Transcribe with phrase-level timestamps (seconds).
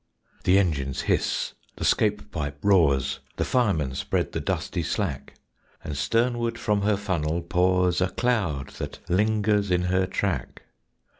[0.45, 5.35] The engines hiss; the 'scape pipe roars; The firemen spread the dusty slack,
[5.83, 10.63] And sternward from her funnel pours A cloud that lingers in her track.